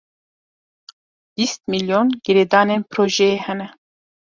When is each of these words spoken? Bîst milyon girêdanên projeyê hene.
Bîst 1.35 1.61
milyon 1.73 2.07
girêdanên 2.25 2.81
projeyê 2.91 3.35
hene. 3.45 3.67